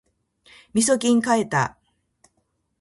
[0.73, 1.77] みそきん買えた